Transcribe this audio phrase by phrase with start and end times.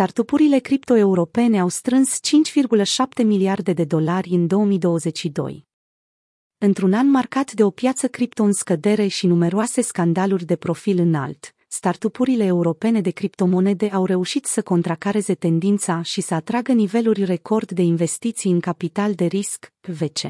[0.00, 5.66] startupurile cripto-europene au strâns 5,7 miliarde de dolari în 2022.
[6.58, 11.54] Într-un an marcat de o piață cripto în scădere și numeroase scandaluri de profil înalt,
[11.68, 17.82] startupurile europene de criptomonede au reușit să contracareze tendința și să atragă niveluri record de
[17.82, 20.20] investiții în capital de risc, VC.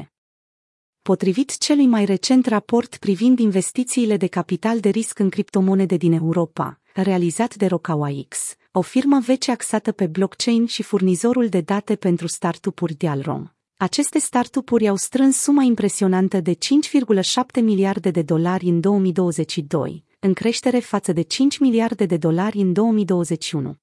[1.01, 6.79] Potrivit celui mai recent raport privind investițiile de capital de risc în criptomonede din Europa,
[6.93, 12.93] realizat de RocawaX, o firmă vece axată pe blockchain și furnizorul de date pentru startup-uri
[12.93, 13.47] Dialrom.
[13.77, 20.79] Aceste startup-uri au strâns suma impresionantă de 5,7 miliarde de dolari în 2022, în creștere
[20.79, 23.75] față de 5 miliarde de dolari în 2021.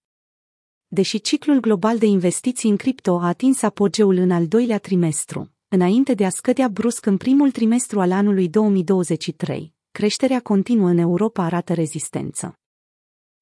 [0.87, 6.15] Deși ciclul global de investiții în cripto a atins apogeul în al doilea trimestru, înainte
[6.15, 11.75] de a scădea brusc în primul trimestru al anului 2023, creșterea continuă în Europa arată
[11.75, 12.59] rezistență.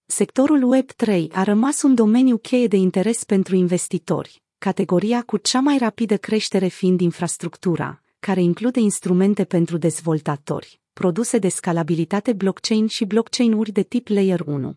[0.08, 5.78] Sectorul Web3 a rămas un domeniu cheie de interes pentru investitori, categoria cu cea mai
[5.78, 13.70] rapidă creștere fiind infrastructura, care include instrumente pentru dezvoltatori, produse de scalabilitate blockchain și blockchain-uri
[13.70, 14.76] de tip Layer 1.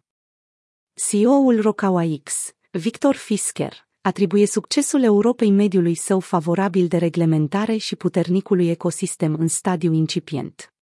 [0.94, 9.34] CEO-ul RocawaX, Victor Fisker, atribuie succesul Europei mediului său favorabil de reglementare și puternicului ecosistem
[9.34, 10.74] în stadiu incipient.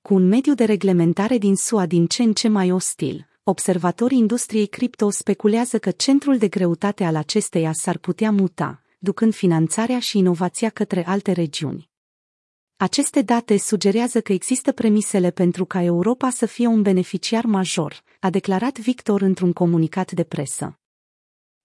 [0.00, 4.66] Cu un mediu de reglementare din SUA din ce în ce mai ostil, observatorii industriei
[4.66, 10.68] cripto speculează că centrul de greutate al acesteia s-ar putea muta, ducând finanțarea și inovația
[10.68, 11.90] către alte regiuni.
[12.76, 18.30] Aceste date sugerează că există premisele pentru ca Europa să fie un beneficiar major, a
[18.30, 20.78] declarat Victor într-un comunicat de presă.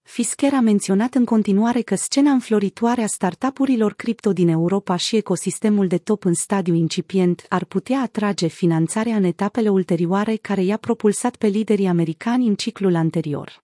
[0.03, 5.87] Fisker a menționat în continuare că scena înfloritoare a startup-urilor cripto din Europa și ecosistemul
[5.87, 11.35] de top în stadiu incipient ar putea atrage finanțarea în etapele ulterioare care i-a propulsat
[11.35, 13.63] pe liderii americani în ciclul anterior.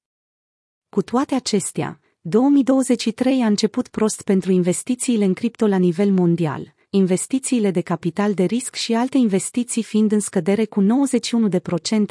[0.90, 7.72] Cu toate acestea, 2023 a început prost pentru investițiile în cripto la nivel mondial, investițiile
[7.72, 10.84] de capital de risc și alte investiții fiind în scădere cu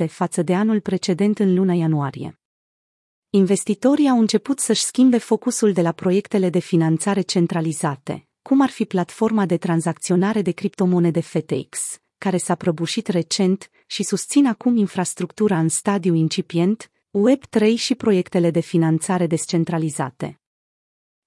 [0.04, 2.38] 91% față de anul precedent în luna ianuarie
[3.30, 8.84] investitorii au început să-și schimbe focusul de la proiectele de finanțare centralizate, cum ar fi
[8.84, 15.68] platforma de tranzacționare de criptomonede FTX, care s-a prăbușit recent și susțin acum infrastructura în
[15.68, 20.40] stadiu incipient, Web3 și proiectele de finanțare descentralizate.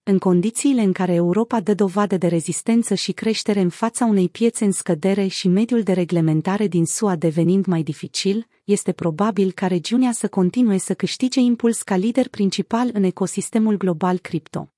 [0.04, 4.66] În condițiile în care Europa dă dovadă de rezistență și creștere în fața unei piețe
[4.66, 10.12] în scădere și mediul de reglementare din SUA devenind mai dificil, este probabil ca regiunea
[10.12, 14.74] să continue să câștige impuls ca lider principal în ecosistemul global cripto.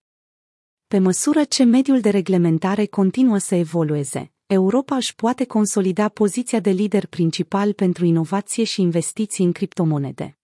[0.87, 6.69] Pe măsură ce mediul de reglementare continuă să evolueze, Europa își poate consolida poziția de
[6.69, 10.37] lider principal pentru inovație și investiții în criptomonede.